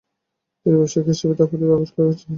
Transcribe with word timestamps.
তিনি 0.59 0.75
ব্যবসায়ী 0.75 1.05
হিসাবে 1.09 1.33
তার 1.37 1.47
প্রতিভা 1.49 1.73
আবিষ্কার 1.77 2.01
করেছিলেন। 2.01 2.29